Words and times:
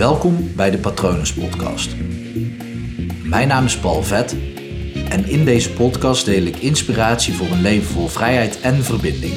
Welkom 0.00 0.54
bij 0.56 0.70
de 0.70 0.78
Patronus 0.78 1.34
Podcast. 1.34 1.96
Mijn 3.24 3.48
naam 3.48 3.64
is 3.64 3.78
Paul 3.78 4.02
Vet 4.02 4.36
en 5.08 5.24
in 5.24 5.44
deze 5.44 5.72
podcast 5.72 6.24
deel 6.24 6.42
ik 6.42 6.56
inspiratie 6.56 7.34
voor 7.34 7.46
een 7.46 7.60
leven 7.60 7.86
vol 7.86 8.06
vrijheid 8.06 8.60
en 8.60 8.74
verbinding. 8.74 9.34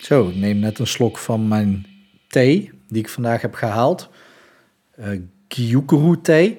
Zo, 0.00 0.28
ik 0.28 0.36
neem 0.36 0.58
net 0.58 0.78
een 0.78 0.86
slok 0.86 1.18
van 1.18 1.48
mijn 1.48 1.86
thee 2.28 2.70
die 2.88 3.02
ik 3.02 3.08
vandaag 3.08 3.42
heb 3.42 3.54
gehaald. 3.54 4.10
Uh, 4.98 5.20
Gyukuru 5.48 6.20
thee. 6.20 6.58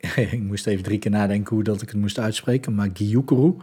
ik 0.16 0.42
moest 0.42 0.66
even 0.66 0.84
drie 0.84 0.98
keer 0.98 1.10
nadenken 1.10 1.54
hoe 1.54 1.64
dat 1.64 1.82
ik 1.82 1.88
het 1.88 1.98
moest 1.98 2.18
uitspreken, 2.18 2.74
maar 2.74 2.90
Gyukuru. 2.92 3.54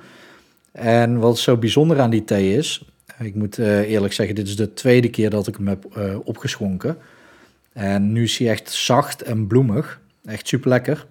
En 0.72 1.20
wat 1.20 1.38
zo 1.38 1.58
bijzonder 1.58 2.00
aan 2.00 2.10
die 2.10 2.24
thee 2.24 2.58
is, 2.58 2.93
ik 3.20 3.36
moet 3.36 3.58
uh, 3.58 3.80
eerlijk 3.80 4.14
zeggen, 4.14 4.36
dit 4.36 4.48
is 4.48 4.56
de 4.56 4.74
tweede 4.74 5.10
keer 5.10 5.30
dat 5.30 5.48
ik 5.48 5.56
hem 5.56 5.68
heb 5.68 5.86
uh, 5.98 6.16
opgeschonken. 6.24 6.98
En 7.74 8.12
nu 8.12 8.24
is 8.24 8.38
hij 8.38 8.50
echt 8.50 8.72
zacht 8.72 9.22
en 9.22 9.48
bloemig. 9.48 10.02
Echt 10.26 10.48
super 10.48 10.70
lekker. 10.70 11.06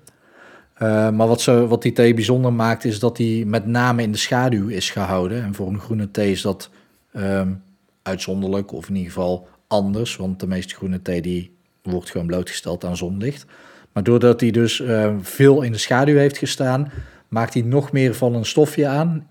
Maar 0.78 1.26
wat, 1.26 1.40
zo, 1.40 1.66
wat 1.66 1.82
die 1.82 1.92
thee 1.92 2.14
bijzonder 2.14 2.52
maakt, 2.52 2.84
is 2.84 2.98
dat 2.98 3.18
hij 3.18 3.44
met 3.46 3.66
name 3.66 4.02
in 4.02 4.12
de 4.12 4.18
schaduw 4.18 4.68
is 4.68 4.90
gehouden. 4.90 5.42
En 5.42 5.54
voor 5.54 5.68
een 5.68 5.80
groene 5.80 6.10
thee 6.10 6.30
is 6.30 6.42
dat 6.42 6.70
um, 7.16 7.62
uitzonderlijk, 8.02 8.72
of 8.72 8.88
in 8.88 8.94
ieder 8.94 9.12
geval 9.12 9.48
anders. 9.66 10.16
Want 10.16 10.40
de 10.40 10.46
meeste 10.46 10.74
groene 10.74 11.02
thee 11.02 11.22
die 11.22 11.56
wordt 11.82 12.10
gewoon 12.10 12.26
blootgesteld 12.26 12.84
aan 12.84 12.96
zonlicht. 12.96 13.46
Maar 13.92 14.02
doordat 14.02 14.40
hij 14.40 14.50
dus 14.50 14.82
veel 15.20 15.62
in 15.62 15.72
de 15.72 15.78
schaduw 15.78 16.16
heeft 16.16 16.38
gestaan, 16.38 16.90
maakt 17.32 17.54
hij 17.54 17.62
nog 17.62 17.92
meer 17.92 18.14
van 18.14 18.34
een 18.34 18.44
stofje 18.44 18.86
aan. 18.86 19.26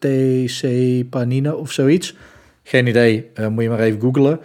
LTC-panine 0.00 1.56
of 1.56 1.72
zoiets. 1.72 2.16
Geen 2.62 2.86
idee, 2.86 3.30
uh, 3.34 3.46
moet 3.46 3.62
je 3.62 3.68
maar 3.68 3.80
even 3.80 4.00
googlen. 4.00 4.40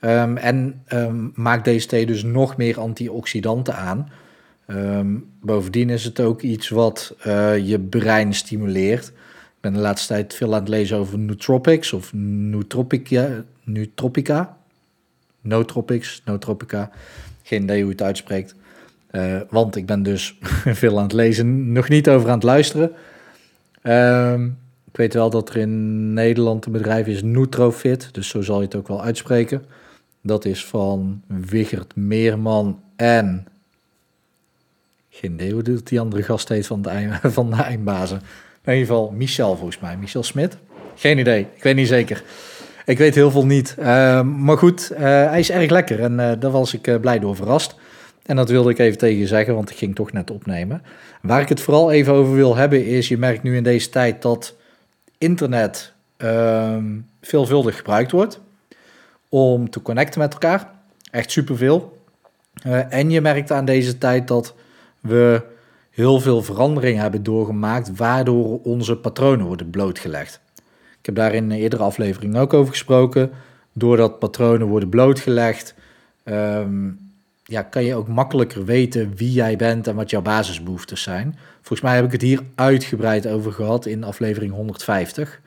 Um, 0.00 0.36
en 0.36 0.82
um, 0.92 1.32
maakt 1.34 1.64
deze 1.64 1.86
thee 1.86 2.06
dus 2.06 2.22
nog 2.22 2.56
meer 2.56 2.80
antioxidanten 2.80 3.76
aan. 3.76 4.12
Um, 4.66 5.30
bovendien 5.40 5.90
is 5.90 6.04
het 6.04 6.20
ook 6.20 6.42
iets 6.42 6.68
wat 6.68 7.14
uh, 7.26 7.58
je 7.58 7.80
brein 7.80 8.34
stimuleert. 8.34 9.06
Ik 9.06 9.12
ben 9.60 9.72
de 9.72 9.78
laatste 9.78 10.12
tijd 10.12 10.34
veel 10.34 10.54
aan 10.54 10.60
het 10.60 10.68
lezen 10.68 10.96
over 10.96 11.18
nootropics 11.18 11.92
of 11.92 12.12
nootropica. 12.12 13.44
nootropica. 13.64 14.56
Nootropics, 15.40 16.22
nootropica. 16.24 16.90
Geen 17.42 17.62
idee 17.62 17.82
hoe 17.82 17.90
het 17.90 18.02
uitspreekt. 18.02 18.54
Uh, 19.10 19.40
want 19.50 19.76
ik 19.76 19.86
ben 19.86 20.02
dus 20.02 20.38
veel 20.82 20.96
aan 20.96 21.02
het 21.02 21.12
lezen, 21.12 21.72
nog 21.72 21.88
niet 21.88 22.08
over 22.08 22.28
aan 22.28 22.34
het 22.34 22.42
luisteren. 22.42 22.92
Um, 23.82 24.58
ik 24.96 25.02
weet 25.02 25.14
wel 25.14 25.30
dat 25.30 25.48
er 25.48 25.56
in 25.56 26.12
Nederland 26.12 26.66
een 26.66 26.72
bedrijf 26.72 27.06
is, 27.06 27.22
Nutrofit, 27.22 28.08
dus 28.12 28.28
zo 28.28 28.42
zal 28.42 28.58
je 28.58 28.64
het 28.64 28.74
ook 28.74 28.88
wel 28.88 29.02
uitspreken. 29.02 29.64
Dat 30.22 30.44
is 30.44 30.64
van 30.64 31.22
Wigert 31.26 31.96
Meerman 31.96 32.80
en... 32.96 33.46
Geen 35.08 35.32
idee 35.32 35.52
hoe 35.52 35.82
die 35.82 36.00
andere 36.00 36.22
gast 36.22 36.48
heet 36.48 36.66
van 36.66 36.82
de, 36.82 37.18
van 37.38 37.50
de 37.50 37.56
eindbazen. 37.56 38.16
In 38.64 38.72
ieder 38.72 38.86
geval 38.86 39.10
Michel 39.10 39.56
volgens 39.56 39.78
mij, 39.78 39.96
Michel 39.96 40.22
Smit. 40.22 40.56
Geen 40.94 41.18
idee, 41.18 41.46
ik 41.56 41.62
weet 41.62 41.76
niet 41.76 41.88
zeker. 41.88 42.22
Ik 42.84 42.98
weet 42.98 43.14
heel 43.14 43.30
veel 43.30 43.46
niet. 43.46 43.76
Uh, 43.78 44.22
maar 44.22 44.58
goed, 44.58 44.90
uh, 44.92 44.98
hij 45.00 45.38
is 45.38 45.50
erg 45.50 45.70
lekker 45.70 46.00
en 46.00 46.12
uh, 46.12 46.32
daar 46.38 46.50
was 46.50 46.74
ik 46.74 47.00
blij 47.00 47.18
door 47.18 47.36
verrast. 47.36 47.74
En 48.26 48.36
dat 48.36 48.50
wilde 48.50 48.70
ik 48.70 48.78
even 48.78 48.98
tegen 48.98 49.18
je 49.18 49.26
zeggen, 49.26 49.54
want 49.54 49.70
ik 49.70 49.76
ging 49.76 49.94
toch 49.94 50.12
net 50.12 50.30
opnemen. 50.30 50.82
Waar 51.22 51.40
ik 51.40 51.48
het 51.48 51.60
vooral 51.60 51.90
even 51.90 52.12
over 52.12 52.34
wil 52.34 52.56
hebben 52.56 52.86
is, 52.86 53.08
je 53.08 53.18
merkt 53.18 53.42
nu 53.42 53.56
in 53.56 53.62
deze 53.62 53.88
tijd 53.88 54.22
dat 54.22 54.56
internet 55.18 55.92
uh, 56.18 56.76
veelvuldig 57.20 57.76
gebruikt 57.76 58.10
wordt 58.10 58.40
om 59.28 59.70
te 59.70 59.82
connecten 59.82 60.20
met 60.20 60.32
elkaar. 60.32 60.70
Echt 61.10 61.30
superveel. 61.30 61.98
Uh, 62.66 62.92
en 62.92 63.10
je 63.10 63.20
merkt 63.20 63.50
aan 63.50 63.64
deze 63.64 63.98
tijd 63.98 64.28
dat 64.28 64.54
we 65.00 65.42
heel 65.90 66.20
veel 66.20 66.42
veranderingen 66.42 67.02
hebben 67.02 67.22
doorgemaakt, 67.22 67.96
waardoor 67.96 68.60
onze 68.62 68.96
patronen 68.96 69.46
worden 69.46 69.70
blootgelegd. 69.70 70.40
Ik 70.98 71.06
heb 71.06 71.14
daar 71.14 71.34
in 71.34 71.44
een 71.44 71.58
eerdere 71.58 71.82
aflevering 71.82 72.36
ook 72.36 72.52
over 72.52 72.70
gesproken. 72.70 73.30
Doordat 73.72 74.18
patronen 74.18 74.66
worden 74.66 74.88
blootgelegd, 74.88 75.74
um, 76.24 77.05
ja, 77.48 77.62
kan 77.62 77.84
je 77.84 77.94
ook 77.94 78.08
makkelijker 78.08 78.64
weten 78.64 79.16
wie 79.16 79.32
jij 79.32 79.56
bent 79.56 79.86
en 79.86 79.94
wat 79.94 80.10
jouw 80.10 80.22
basisbehoeftes 80.22 81.02
zijn. 81.02 81.38
Volgens 81.54 81.80
mij 81.80 81.94
heb 81.94 82.04
ik 82.04 82.12
het 82.12 82.22
hier 82.22 82.40
uitgebreid 82.54 83.26
over 83.26 83.52
gehad 83.52 83.86
in 83.86 84.04
aflevering 84.04 84.52
150. 84.52 85.40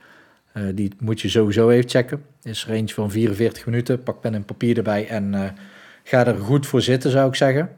Uh, 0.54 0.64
die 0.74 0.92
moet 1.00 1.22
je 1.22 1.30
sowieso 1.30 1.70
even 1.70 1.90
checken. 1.90 2.24
Is 2.44 2.66
range 2.66 2.88
van 2.88 3.12
44 3.12 3.66
minuten. 3.66 4.04
Pak 4.04 4.22
pen 4.22 4.34
en 4.34 4.46
papier 4.46 4.78
erbij 4.78 5.08
en 5.08 5.34
uh, 5.34 5.44
ga 6.04 6.26
er 6.28 6.38
goed 6.38 6.68
voor 6.68 6.82
zitten, 6.82 7.12
zou 7.12 7.28
ik 7.28 7.36
zeggen. 7.36 7.70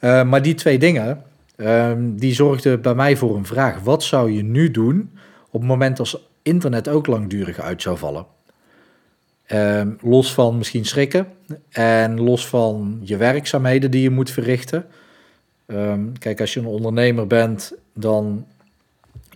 Uh, 0.00 0.24
maar 0.24 0.42
die 0.42 0.54
twee 0.54 0.78
dingen, 0.78 1.22
die 2.00 2.34
zorgden 2.34 2.80
bij 2.80 2.94
mij 2.94 3.16
voor 3.16 3.36
een 3.36 3.46
vraag. 3.46 3.80
Wat 3.80 4.02
zou 4.02 4.32
je 4.32 4.42
nu 4.42 4.70
doen 4.70 5.10
op 5.50 5.60
het 5.60 5.68
moment 5.68 5.98
als 5.98 6.28
internet 6.42 6.88
ook 6.88 7.06
langdurig 7.06 7.60
uit 7.60 7.82
zou 7.82 7.98
vallen? 7.98 8.33
Um, 9.52 9.98
los 10.00 10.34
van 10.34 10.58
misschien 10.58 10.84
schrikken 10.84 11.26
en 11.68 12.20
los 12.20 12.46
van 12.46 13.00
je 13.02 13.16
werkzaamheden 13.16 13.90
die 13.90 14.02
je 14.02 14.10
moet 14.10 14.30
verrichten. 14.30 14.86
Um, 15.66 16.18
kijk, 16.18 16.40
als 16.40 16.54
je 16.54 16.60
een 16.60 16.66
ondernemer 16.66 17.26
bent, 17.26 17.72
dan 17.94 18.46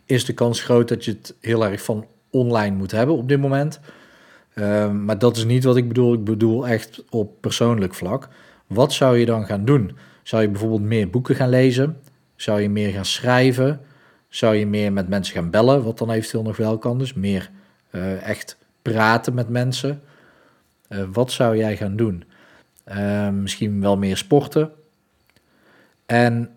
is 0.05 0.25
de 0.25 0.33
kans 0.33 0.63
groot 0.63 0.89
dat 0.89 1.05
je 1.05 1.11
het 1.11 1.35
heel 1.41 1.65
erg 1.65 1.83
van 1.83 2.07
online 2.31 2.77
moet 2.77 2.91
hebben 2.91 3.17
op 3.17 3.29
dit 3.29 3.41
moment. 3.41 3.81
Um, 4.55 5.05
maar 5.05 5.19
dat 5.19 5.37
is 5.37 5.45
niet 5.45 5.65
wat 5.65 5.77
ik 5.77 5.89
bedoel. 5.89 6.13
Ik 6.13 6.25
bedoel 6.25 6.69
echt 6.69 7.05
op 7.11 7.41
persoonlijk 7.41 7.95
vlak. 7.95 8.29
Wat 8.67 8.93
zou 8.93 9.19
je 9.19 9.27
dan 9.27 9.47
gaan 9.47 9.65
doen? 9.65 9.97
Zou 10.23 10.43
je 10.43 10.49
bijvoorbeeld 10.49 10.83
meer 10.83 11.11
boeken 11.11 11.35
gaan 11.35 11.49
lezen? 11.49 11.97
Zou 12.37 12.61
je 12.61 12.69
meer 12.69 12.91
gaan 12.91 13.05
schrijven? 13.05 13.81
Zou 14.29 14.57
je 14.57 14.67
meer 14.67 14.93
met 14.93 15.09
mensen 15.09 15.35
gaan 15.35 15.51
bellen, 15.51 15.85
wat 15.85 15.99
dan 15.99 16.11
eventueel 16.11 16.43
nog 16.43 16.57
wel 16.57 16.79
kan? 16.79 16.99
Dus 16.99 17.15
meer 17.15 17.51
uh, 17.93 18.29
echt 18.29 18.58
praten 18.93 19.35
met 19.35 19.49
mensen. 19.49 20.03
Uh, 20.89 21.03
wat 21.13 21.33
zou 21.33 21.57
jij 21.57 21.77
gaan 21.77 21.97
doen? 21.97 22.25
Uh, 22.89 23.29
misschien 23.29 23.81
wel 23.81 23.97
meer 23.97 24.17
sporten. 24.17 24.71
En 26.07 26.51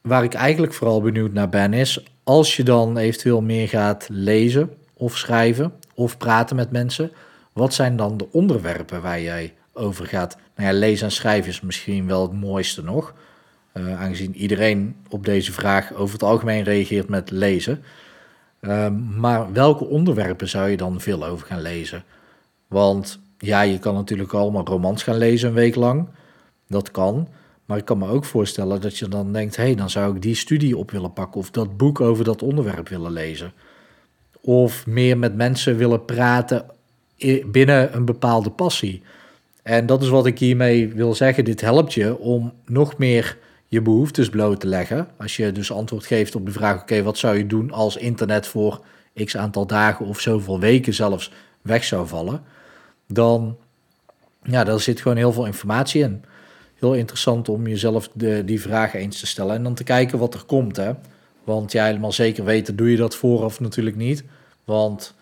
waar 0.00 0.24
ik 0.24 0.34
eigenlijk 0.34 0.74
vooral 0.74 1.00
benieuwd 1.00 1.32
naar 1.32 1.48
ben 1.48 1.72
is, 1.72 2.06
als 2.22 2.56
je 2.56 2.62
dan 2.62 2.96
eventueel 2.96 3.42
meer 3.42 3.68
gaat 3.68 4.06
lezen 4.10 4.70
of 4.92 5.16
schrijven 5.16 5.72
of 5.94 6.16
praten 6.16 6.56
met 6.56 6.70
mensen, 6.70 7.12
wat 7.52 7.74
zijn 7.74 7.96
dan 7.96 8.16
de 8.16 8.32
onderwerpen 8.32 9.02
waar 9.02 9.20
jij 9.20 9.54
over 9.72 10.06
gaat? 10.06 10.36
Nou 10.56 10.68
ja, 10.68 10.78
lezen 10.78 11.06
en 11.06 11.12
schrijven 11.12 11.50
is 11.50 11.60
misschien 11.60 12.06
wel 12.06 12.22
het 12.22 12.32
mooiste 12.32 12.82
nog, 12.82 13.14
uh, 13.72 14.00
aangezien 14.00 14.36
iedereen 14.36 14.96
op 15.08 15.24
deze 15.24 15.52
vraag 15.52 15.92
over 15.92 16.12
het 16.12 16.22
algemeen 16.22 16.62
reageert 16.62 17.08
met 17.08 17.30
lezen. 17.30 17.82
Uh, 18.66 18.86
maar 19.16 19.52
welke 19.52 19.84
onderwerpen 19.84 20.48
zou 20.48 20.68
je 20.68 20.76
dan 20.76 21.00
veel 21.00 21.26
over 21.26 21.46
gaan 21.46 21.62
lezen? 21.62 22.04
Want 22.68 23.18
ja, 23.38 23.60
je 23.62 23.78
kan 23.78 23.94
natuurlijk 23.94 24.32
allemaal 24.32 24.66
romans 24.66 25.02
gaan 25.02 25.16
lezen 25.16 25.48
een 25.48 25.54
week 25.54 25.74
lang. 25.74 26.08
Dat 26.68 26.90
kan. 26.90 27.28
Maar 27.64 27.78
ik 27.78 27.84
kan 27.84 27.98
me 27.98 28.08
ook 28.08 28.24
voorstellen 28.24 28.80
dat 28.80 28.98
je 28.98 29.08
dan 29.08 29.32
denkt: 29.32 29.56
hé, 29.56 29.62
hey, 29.62 29.74
dan 29.74 29.90
zou 29.90 30.14
ik 30.14 30.22
die 30.22 30.34
studie 30.34 30.76
op 30.76 30.90
willen 30.90 31.12
pakken 31.12 31.40
of 31.40 31.50
dat 31.50 31.76
boek 31.76 32.00
over 32.00 32.24
dat 32.24 32.42
onderwerp 32.42 32.88
willen 32.88 33.12
lezen. 33.12 33.52
Of 34.40 34.86
meer 34.86 35.18
met 35.18 35.36
mensen 35.36 35.76
willen 35.76 36.04
praten 36.04 36.64
binnen 37.46 37.96
een 37.96 38.04
bepaalde 38.04 38.50
passie. 38.50 39.02
En 39.62 39.86
dat 39.86 40.02
is 40.02 40.08
wat 40.08 40.26
ik 40.26 40.38
hiermee 40.38 40.92
wil 40.92 41.14
zeggen. 41.14 41.44
Dit 41.44 41.60
helpt 41.60 41.94
je 41.94 42.18
om 42.18 42.52
nog 42.64 42.98
meer 42.98 43.36
je 43.76 43.82
behoeftes 43.82 44.28
bloot 44.28 44.60
te 44.60 44.66
leggen. 44.66 45.08
Als 45.16 45.36
je 45.36 45.52
dus 45.52 45.72
antwoord 45.72 46.06
geeft 46.06 46.34
op 46.34 46.46
de 46.46 46.52
vraag: 46.52 46.80
oké, 46.80 47.02
wat 47.02 47.18
zou 47.18 47.36
je 47.36 47.46
doen 47.46 47.72
als 47.72 47.96
internet 47.96 48.46
voor 48.46 48.84
x 49.24 49.36
aantal 49.36 49.66
dagen 49.66 50.06
of 50.06 50.20
zoveel 50.20 50.60
weken 50.60 50.94
zelfs 50.94 51.32
weg 51.62 51.84
zou 51.84 52.06
vallen? 52.06 52.42
Dan, 53.08 53.56
ja, 54.42 54.64
daar 54.64 54.80
zit 54.80 55.00
gewoon 55.00 55.16
heel 55.16 55.32
veel 55.32 55.46
informatie 55.46 56.02
in. 56.02 56.24
Heel 56.74 56.94
interessant 56.94 57.48
om 57.48 57.66
jezelf 57.66 58.08
de, 58.12 58.44
die 58.44 58.60
vraag 58.60 58.94
eens 58.94 59.20
te 59.20 59.26
stellen 59.26 59.56
en 59.56 59.62
dan 59.62 59.74
te 59.74 59.84
kijken 59.84 60.18
wat 60.18 60.34
er 60.34 60.44
komt. 60.44 60.76
Hè? 60.76 60.92
Want 61.44 61.72
ja, 61.72 61.84
helemaal 61.84 62.12
zeker 62.12 62.44
weten 62.44 62.76
doe 62.76 62.90
je 62.90 62.96
dat 62.96 63.14
vooraf 63.14 63.60
natuurlijk 63.60 63.96
niet. 63.96 64.24
Want 64.64 65.14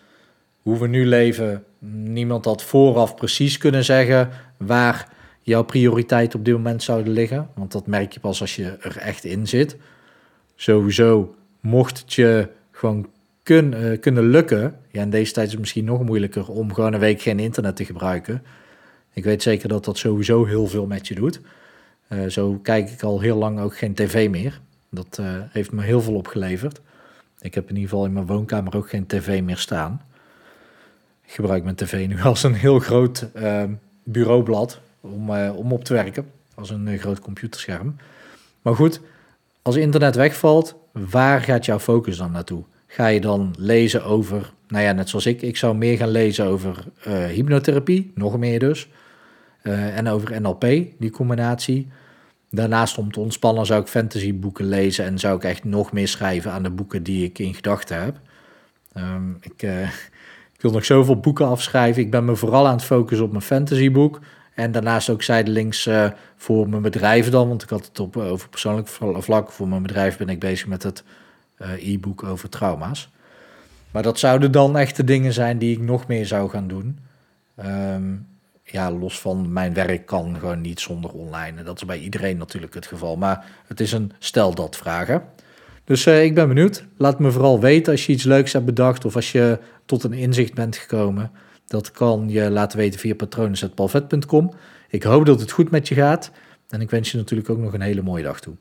hoe 0.61 0.77
we 0.77 0.87
nu 0.87 1.05
leven, 1.05 1.63
niemand 1.79 2.45
had 2.45 2.63
vooraf 2.63 3.15
precies 3.15 3.57
kunnen 3.57 3.83
zeggen 3.83 4.29
waar 4.57 5.13
jouw 5.45 5.63
prioriteit 5.63 6.35
op 6.35 6.45
dit 6.45 6.53
moment 6.53 6.83
zouden 6.83 7.13
liggen. 7.13 7.49
Want 7.55 7.71
dat 7.71 7.87
merk 7.87 8.13
je 8.13 8.19
pas 8.19 8.41
als 8.41 8.55
je 8.55 8.77
er 8.81 8.97
echt 8.97 9.23
in 9.23 9.47
zit. 9.47 9.77
Sowieso, 10.55 11.35
mocht 11.59 11.99
het 11.99 12.13
je 12.13 12.49
gewoon 12.71 13.07
kun, 13.43 13.73
uh, 13.73 13.99
kunnen 13.99 14.23
lukken, 14.23 14.79
ja, 14.91 15.01
in 15.01 15.09
deze 15.09 15.33
tijd 15.33 15.45
is 15.45 15.51
het 15.51 15.61
misschien 15.61 15.85
nog 15.85 16.03
moeilijker 16.03 16.49
om 16.49 16.73
gewoon 16.73 16.93
een 16.93 16.99
week 16.99 17.21
geen 17.21 17.39
internet 17.39 17.75
te 17.75 17.85
gebruiken. 17.85 18.43
Ik 19.13 19.23
weet 19.23 19.41
zeker 19.41 19.67
dat 19.67 19.85
dat 19.85 19.97
sowieso 19.97 20.45
heel 20.45 20.67
veel 20.67 20.85
met 20.85 21.07
je 21.07 21.15
doet. 21.15 21.39
Uh, 22.09 22.25
zo 22.27 22.59
kijk 22.63 22.89
ik 22.89 23.03
al 23.03 23.19
heel 23.19 23.37
lang 23.37 23.59
ook 23.59 23.77
geen 23.77 23.93
tv 23.93 24.29
meer. 24.29 24.61
Dat 24.89 25.17
uh, 25.19 25.27
heeft 25.49 25.71
me 25.71 25.83
heel 25.83 26.01
veel 26.01 26.15
opgeleverd. 26.15 26.81
Ik 27.39 27.53
heb 27.53 27.69
in 27.69 27.75
ieder 27.75 27.89
geval 27.89 28.05
in 28.05 28.13
mijn 28.13 28.25
woonkamer 28.25 28.75
ook 28.75 28.89
geen 28.89 29.05
tv 29.05 29.41
meer 29.41 29.57
staan. 29.57 30.01
Ik 31.25 31.31
gebruik 31.31 31.63
mijn 31.63 31.75
tv 31.75 32.07
nu 32.07 32.21
als 32.31 32.43
een 32.43 32.53
heel 32.53 32.79
groot 32.79 33.27
ehm, 33.33 33.73
bureaublad 34.03 34.81
om, 35.13 35.29
eh, 35.29 35.57
om 35.57 35.71
op 35.71 35.83
te 35.83 35.93
werken. 35.93 36.25
Als 36.55 36.69
een 36.69 36.87
eh, 36.87 36.99
groot 36.99 37.19
computerscherm. 37.19 37.95
Maar 38.61 38.75
goed, 38.75 39.01
als 39.61 39.75
internet 39.75 40.15
wegvalt, 40.15 40.75
waar 40.91 41.41
gaat 41.41 41.65
jouw 41.65 41.79
focus 41.79 42.17
dan 42.17 42.31
naartoe? 42.31 42.63
Ga 42.87 43.07
je 43.07 43.21
dan 43.21 43.55
lezen 43.57 44.03
over, 44.03 44.53
nou 44.67 44.83
ja, 44.83 44.91
net 44.91 45.09
zoals 45.09 45.25
ik, 45.25 45.41
ik 45.41 45.57
zou 45.57 45.75
meer 45.75 45.97
gaan 45.97 46.09
lezen 46.09 46.45
over 46.45 46.85
uh, 47.07 47.25
hypnotherapie, 47.25 48.11
nog 48.15 48.37
meer 48.37 48.59
dus. 48.59 48.89
en 49.61 50.07
over 50.07 50.41
NLP, 50.41 50.61
die 50.99 51.09
combinatie. 51.09 51.87
Daarnaast 52.49 52.97
om 52.97 53.11
te 53.11 53.19
ontspannen 53.19 53.65
zou 53.65 53.81
ik 53.81 53.87
fantasyboeken 53.87 54.65
lezen 54.65 55.05
en 55.05 55.19
zou 55.19 55.35
ik 55.35 55.43
echt 55.43 55.63
nog 55.63 55.91
meer 55.91 56.07
schrijven 56.07 56.51
aan 56.51 56.63
de 56.63 56.69
boeken 56.69 57.03
die 57.03 57.23
ik 57.23 57.39
in 57.39 57.53
gedachten 57.53 58.03
heb. 58.03 58.19
Ehm, 58.93 59.29
ik, 59.41 59.61
ik, 60.55 60.61
wil 60.61 60.71
nog 60.71 60.85
zoveel 60.85 61.19
boeken 61.19 61.47
afschrijven. 61.47 62.01
Ik 62.01 62.11
ben 62.11 62.25
me 62.25 62.35
vooral 62.35 62.67
aan 62.67 62.75
het 62.75 62.83
focussen 62.83 63.25
op 63.25 63.31
mijn 63.31 63.43
fantasyboek. 63.43 64.19
En 64.55 64.71
daarnaast 64.71 65.09
ook 65.09 65.23
zijdelings 65.23 65.85
uh, 65.85 66.07
voor 66.35 66.69
mijn 66.69 66.81
bedrijf 66.81 67.29
dan, 67.29 67.47
want 67.47 67.63
ik 67.63 67.69
had 67.69 67.85
het 67.85 67.99
op, 67.99 68.17
over 68.17 68.49
persoonlijk 68.49 68.87
vlak. 69.23 69.51
Voor 69.51 69.67
mijn 69.67 69.81
bedrijf 69.81 70.17
ben 70.17 70.29
ik 70.29 70.39
bezig 70.39 70.67
met 70.67 70.83
het 70.83 71.03
uh, 71.61 71.93
e-book 71.93 72.23
over 72.23 72.49
trauma's. 72.49 73.09
Maar 73.91 74.03
dat 74.03 74.19
zouden 74.19 74.51
dan 74.51 74.77
echt 74.77 74.95
de 74.95 75.03
dingen 75.03 75.33
zijn 75.33 75.57
die 75.57 75.75
ik 75.75 75.81
nog 75.81 76.07
meer 76.07 76.25
zou 76.25 76.49
gaan 76.49 76.67
doen. 76.67 76.99
Um, 77.65 78.27
ja, 78.63 78.91
los 78.91 79.19
van 79.19 79.53
mijn 79.53 79.73
werk 79.73 80.05
kan 80.05 80.35
gewoon 80.39 80.61
niet 80.61 80.79
zonder 80.79 81.11
online. 81.11 81.57
En 81.57 81.65
dat 81.65 81.75
is 81.75 81.85
bij 81.85 81.99
iedereen 81.99 82.37
natuurlijk 82.37 82.73
het 82.73 82.85
geval. 82.85 83.17
Maar 83.17 83.45
het 83.67 83.79
is 83.79 83.91
een 83.91 84.11
stel 84.19 84.53
dat 84.53 84.77
vragen. 84.77 85.23
Dus 85.83 86.05
ik 86.07 86.35
ben 86.35 86.47
benieuwd. 86.47 86.85
Laat 86.97 87.19
me 87.19 87.31
vooral 87.31 87.59
weten 87.59 87.91
als 87.91 88.05
je 88.05 88.11
iets 88.13 88.23
leuks 88.23 88.53
hebt 88.53 88.65
bedacht 88.65 89.05
of 89.05 89.15
als 89.15 89.31
je 89.31 89.59
tot 89.85 90.03
een 90.03 90.13
inzicht 90.13 90.53
bent 90.53 90.77
gekomen. 90.77 91.31
Dat 91.67 91.91
kan 91.91 92.29
je 92.29 92.49
laten 92.49 92.77
weten 92.77 92.99
via 92.99 93.15
patronen.palvet.com. 93.15 94.51
Ik 94.89 95.03
hoop 95.03 95.25
dat 95.25 95.39
het 95.39 95.51
goed 95.51 95.71
met 95.71 95.87
je 95.87 95.95
gaat. 95.95 96.31
En 96.69 96.81
ik 96.81 96.89
wens 96.89 97.11
je 97.11 97.17
natuurlijk 97.17 97.49
ook 97.49 97.57
nog 97.57 97.73
een 97.73 97.81
hele 97.81 98.01
mooie 98.01 98.23
dag 98.23 98.39
toe. 98.39 98.55